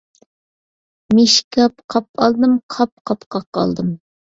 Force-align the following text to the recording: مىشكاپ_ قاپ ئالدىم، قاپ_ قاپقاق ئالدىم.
مىشكاپ_ 1.19 1.77
قاپ 1.97 2.11
ئالدىم، 2.25 2.59
قاپ_ 2.79 2.99
قاپقاق 3.15 3.67
ئالدىم. 3.71 3.99